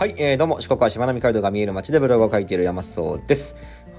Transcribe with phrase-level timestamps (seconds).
[0.00, 3.54] はい、えー、どうも、四国はしまなみ海道が見える街でブログを書いている山荘です。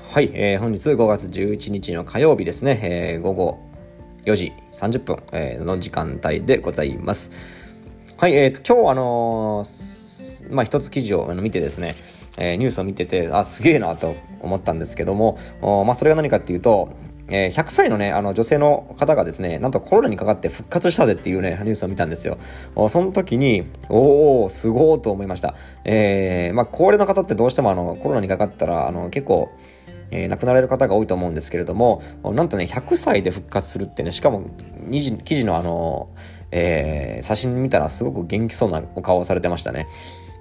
[0.09, 3.59] はい、えー、本日5月11日の火曜日ですね、えー、午後
[4.25, 7.31] 4時30分、えー、の時間帯でございます。
[8.17, 11.95] はい、えーと、今日あのー、まあ、一つ記事を見てですね、
[12.35, 15.37] えー、ニュースを見てて、あ、すげえなと思ったんですけども、
[15.85, 16.89] まあ、それが何かっていうと、
[17.31, 22.37] えー、100歳のね、あの女性の方がですね、なんとコロナにかかって復活したぜっていうね、ニュースを見たんですよ。
[22.89, 25.55] その時に、おー、すごーと思いました。
[25.85, 29.49] えー、まあ、高齢の方ってどうしてもあの、コロナにかかったら、あの、結構、
[30.11, 34.43] えー、亡くなられる方が多いと思うんですけれども、なんとね、100歳で復活するってね、しかも、
[34.91, 36.09] 記事のあの、
[36.51, 39.87] えー、写真見たらすごく元気そうなお顔をされてましたね。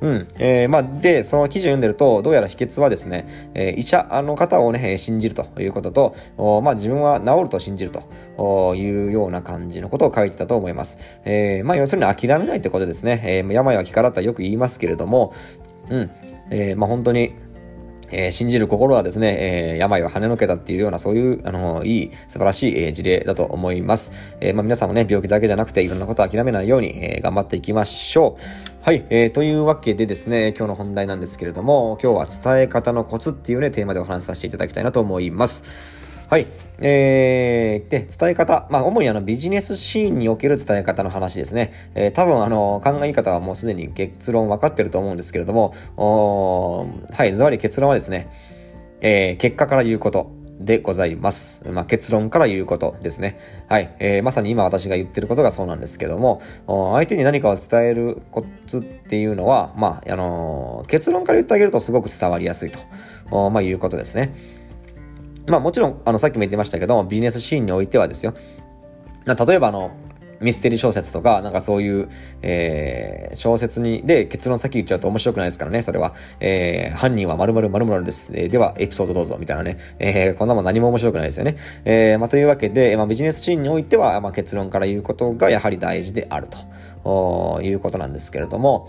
[0.00, 0.28] うん。
[0.38, 10.98] えー、まあ、で、その記事を読んでると、どうやら秘訣はですね、えー、医者の方をね、信じるということと、おまあ、自分は治ると信じるというような感じのことを書いてたと思います。
[11.24, 13.22] えー、まあ、要するに諦めないってことですね。
[13.24, 15.34] えー、病は気からとはよく言いますけれども、
[15.90, 16.10] うん。
[16.50, 17.34] えー、まあ、本当に、
[18.10, 24.36] えー、信じる心はですね、えー、病を跳ねのけたっていうような、そういう、あの、いい、素晴らしい、えー、事例だと思います。
[24.40, 28.42] えー、まあ、皆さんもね、病気だけじゃなくて、いろんなことを諦めないように、えー、頑張っていきましょう。
[28.82, 35.99] はい、えー、というわけでですね、今日の本題なんですけれども、今日は伝え方のコツっていうね、テーマでお話しさせていただきたいなと思います。
[36.30, 36.46] はい。
[36.78, 38.68] えー、で、伝え方。
[38.70, 41.72] まあ、主にあの、ビジネスシーンにおける伝え方の話ですね。
[41.96, 48.28] えー、多分あの、考え方はもうすでに結論分かってると思うんですけれども、おはい、ずばり結論はですね、
[49.00, 50.30] えー、結果から言うこと。
[50.60, 51.62] でございます。
[51.66, 53.38] まあ、結論から言うことですね。
[53.66, 53.96] はい。
[53.98, 64.59] えー、まさに今私が言ってることがそうなんですけども、相手に何かを伝えるコツっていうのは、まあ、あのー、結論から言ってあげるとすごく伝わりやすいと、まあ、いうことですね。
[65.50, 68.34] まあもちろん、あの、さっきも言ってましたけども、ビジネスシーンにおいてはですよ。
[69.26, 69.90] 例えばあの、
[70.40, 72.08] ミステリー小説とか、なんかそういう、
[72.40, 76.14] えー、小説に、で、結論先言っちゃうと面白くないですからね、それは。
[76.40, 78.30] えー、犯人は〇〇〇〇です。
[78.32, 79.76] えー、では、エピソードどうぞ、みたいなね。
[79.98, 81.56] えー、こんなもん何も面白くないですよね。
[81.84, 86.48] えー、まあ、というわけで、まあ、ビジネスシーンにおいては、まあ、結論から言うことがやはり大事である
[87.04, 88.88] ということなんですけれども、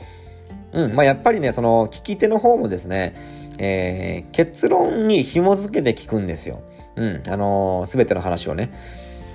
[0.72, 6.63] うん、まあ、やっぱりね、その、聞き手の方もですね、えー、結論に紐づけて聞くんですよ。
[6.95, 8.72] うん、あのす、べての話をね。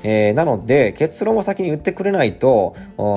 [0.02, 2.74] えー、なので、結論を先に言ってくれないと、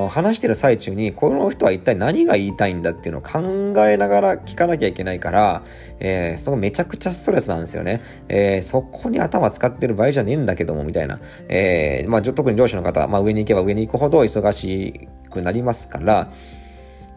[0.09, 5.63] 話してる最中に、この人は一体何が言いたいんだっていうのを考えながら聞かなきゃいけないから、
[5.99, 8.01] えー、そこめちゃくちゃストレスなんですよね。
[8.27, 11.19] えー、そこに頭使ってる場合じゃねえんだけども、みたいな。
[11.47, 16.31] えー、まあ、特に上司の方、まあ、上に行けば上に行くほど忙しくなりますから、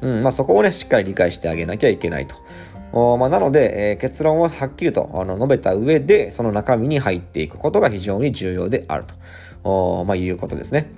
[0.03, 2.35] うん、まあ、そこをね、しっかり理解してあげなきゃいけないと。
[2.93, 9.05] まあ、なので、えー、結論をはっきりとあの述べた上で、その中身に入っていくことが非常に重要である
[9.63, 10.91] と、まあ、いうことですね。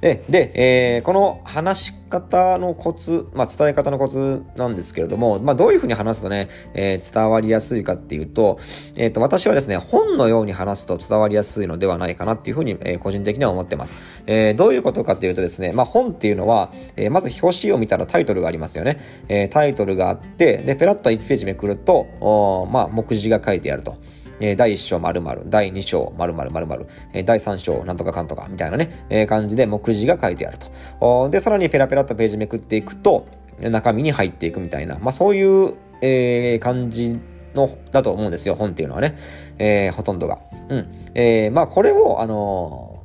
[0.00, 8.58] で、で、えー、この話し方のコツ、まあ、伝え方のコツなんですけれども、まあ、どういうふうに話すとね、えー、伝わりやすいかっていうと、
[8.94, 13.94] えっ、ー、と、私はですね、本のように話すと伝わりやすいのではないかなっていうふうに、えー、個人的には思ってます。
[14.26, 19.00] えー、どういうことかっていうとですね、まあ、本っていうのは、えー、まず表紙を見たらタイトルがありますよね。
[19.28, 23.96] えー、タイトルがあって、で、ペラッと1ページめくると、おまあ、目次が書いてあると。
[24.40, 30.58] 第1章〇〇、第2章〇〇〇〇、えー、第3章なんとかかんとかみたいなね、えー、感じで目次が書いてある
[31.00, 31.28] と。
[31.30, 33.26] で、さらにペラペラとページめくっていくと、
[33.60, 37.18] 中身に入っていくみたいな、まあそういう、えー、感じ
[37.54, 39.16] の、だと思うんですよ、本っていうのはね。
[39.58, 40.38] えー、ほとんどが。
[40.68, 41.10] うん。
[41.14, 42.98] えー、まあこれを、あのー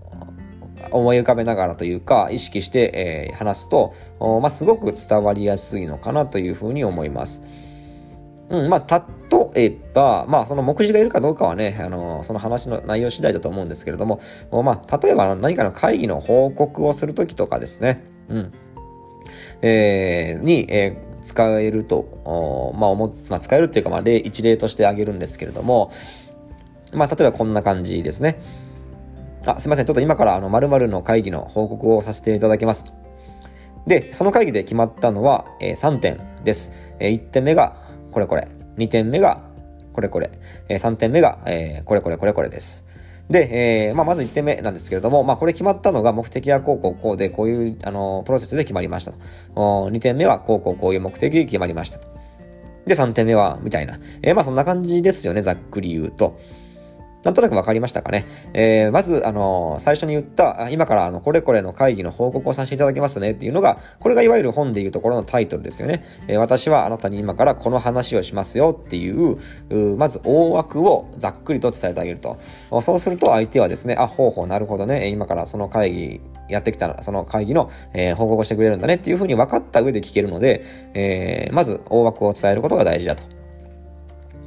[0.91, 7.41] 思い浮かべながらというか、意識して、えー、話すと、まあ、すごく伝わりやすいのかなというふうに思います。
[8.53, 9.05] うん、まあ、
[9.55, 14.21] 例えば、まあ、その目次がいるかどうかはね、あの、その話の内容次第だと思うんですけれども、
[14.63, 18.53] まあ、例えば何かの会議の報告をするときとかですね、うん、
[19.63, 25.91] えー、に、えー、使えると、まあ、思まあ、使えるっていうか、まあ、例、一例として挙げるんですけれども、
[26.93, 28.39] まあ、例えばこんな感じですね。
[29.47, 29.85] あ、すいません。
[29.85, 32.85] ちょっと今からあの、〇〇の会議の報告をさせていただきます。
[33.88, 36.71] で、その会議で決まったのは、えー、3点です。
[36.99, 37.82] えー、1点目が、
[38.13, 38.48] これこれ。
[38.77, 39.42] 2点目が、
[39.92, 40.31] これこれ。
[40.69, 42.86] えー、3点目が、えー、これこれこれこれです。
[43.30, 49.18] で、えー、まあ、まず1点目なんですけれども、まあ、これ決まったのが目的はこうこうこうで、こういう、あの、プロセスで決まりましたと。
[49.89, 52.07] 2点目はこうこうこういう目的で決まりましたと。
[52.86, 54.00] で、3点目は、みたいな。
[54.21, 56.38] えー、まあ、そんな感じですよね、ざっくり言うと。
[57.23, 58.25] なんとなくわかりましたかね。
[58.53, 66.03] えー、まず、あの、最初に言った、今からあの、これこれの会議の報告をさせていただきますねっていうのが、これがいわゆる本でいうところのタイトルですよね。
[66.27, 69.37] えー、私はあなたに今からこの話をしますよっていう、
[69.69, 72.37] うまず大枠をざっくりと伝えてあげると。
[72.81, 75.07] そうすると相手はですね、あ、ほうほう、なるほどね。
[75.07, 83.43] 今からその会議やってきたら、その会議の、えー、報告をしてくれるんだねっていうふうに分かった上で聞けるので、えー、まず大枠を伝えることが大事だと。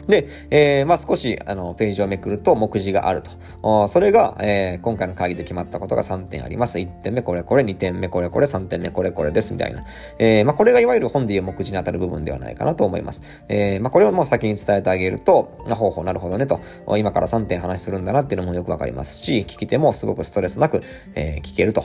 [0.08, 3.23] で、えー、まあ少し、あの、ページをめくると目次がある
[3.62, 3.88] と。
[3.88, 6.79] それが、えー、今回の会議で決まったことが3点あります。
[6.79, 9.85] 1点目これこれ、2点目これこれ、3点目これこれです、みたいな。
[10.19, 13.23] えー、まあこれがいわゆる本でいう目次に当たる部分ではないかなと思います。
[13.49, 16.61] えー、まあこれをもう先に伝えてあげると、ほうほう、なるほどねと、
[16.97, 20.82] 今から3点話するんだなっていうのもよくわかりますし、聞き手もすごくストレスなく、
[21.14, 21.85] えー、聞けると。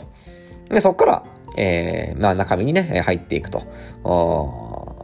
[0.69, 1.23] で、そこから、
[1.57, 3.61] えー、まあ中身にね、入っていくと。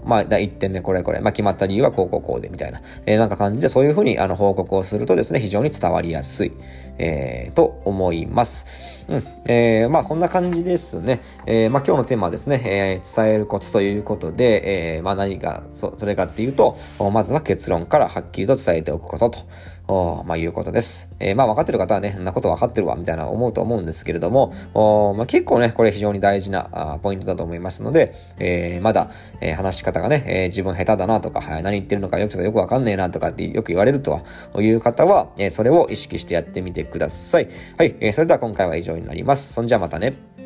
[0.08, 6.54] まあ、1点目これこれ、まあ、決まった理由はこうこうこうで、みたいな、えー、なんか感じで、そういうふうに、あの、報告をするとですね、非常に伝わりやすい、
[6.98, 8.66] えー、と思います。
[9.10, 9.28] うん。
[9.46, 11.22] えー、まあ、こんな感じですね。
[11.46, 16.78] えー、まあ、今日のテーマはですね、えー、伝えるコツということで、えー、まあ、何が、そ、それかっていうと、
[17.12, 19.40] まずは結論からはっきりと伝えておくことと。
[19.90, 21.14] おまあ、いうことです。
[21.20, 34.24] えー、まあ、分かってる方はね、そんなこと分かってるわ、みたいな思うと思うんですけれども、おまあ、結構ね、これ非常に大事なあポイントだと思いますので、えー、まだ、えー、話し方がね、え、自分下手だなとか、はい、何言ってるのかよくよくわかんねえなとかってよく言われるとは
[34.62, 37.48] いう方は、え、それを意識してやってみてください。
[37.78, 39.54] はい、え、それでは今回は以上になります。
[39.54, 40.37] そんじゃまたね。